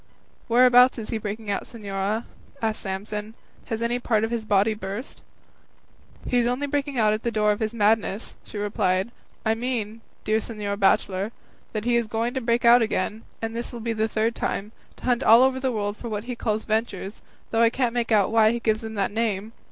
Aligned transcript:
"Whereabouts 0.47 0.97
is 0.97 1.11
he 1.11 1.19
breaking 1.19 1.51
out, 1.51 1.65
señora?" 1.65 2.23
asked 2.59 2.81
Samson; 2.81 3.35
"has 3.65 3.83
any 3.83 3.99
part 3.99 4.23
of 4.23 4.31
his 4.31 4.45
body 4.45 4.73
burst?" 4.73 5.21
"He 6.27 6.39
is 6.39 6.47
only 6.47 6.65
breaking 6.65 6.97
out 6.97 7.13
at 7.13 7.21
the 7.21 7.29
door 7.29 7.51
of 7.51 7.59
his 7.59 7.71
madness," 7.75 8.35
she 8.43 8.57
replied; 8.57 9.11
"I 9.45 9.53
mean, 9.53 10.01
dear 10.23 10.39
señor 10.39 10.79
bachelor, 10.79 11.31
that 11.73 11.85
he 11.85 11.97
is 11.97 12.07
going 12.07 12.33
to 12.33 12.41
break 12.41 12.65
out 12.65 12.81
again 12.81 13.25
(and 13.43 13.55
this 13.55 13.71
will 13.71 13.79
be 13.79 13.93
the 13.93 14.07
third 14.07 14.33
time) 14.33 14.71
to 14.95 15.03
hunt 15.05 15.21
all 15.23 15.43
over 15.43 15.59
the 15.59 15.71
world 15.71 15.95
for 15.97 16.09
what 16.09 16.23
he 16.23 16.35
calls 16.35 16.65
ventures, 16.65 17.21
though 17.51 17.61
I 17.61 17.69
can't 17.69 17.93
make 17.93 18.11
out 18.11 18.31
why 18.31 18.51
he 18.51 18.59
gives 18.59 18.81
them 18.81 18.95
that 18.95 19.11
name. 19.11 19.53